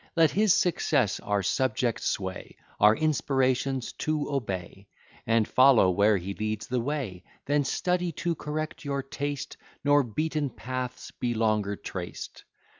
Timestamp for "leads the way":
6.33-7.23